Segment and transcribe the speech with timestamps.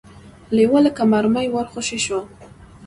[0.55, 2.19] لېوه لکه مرمۍ ور خوشې شو.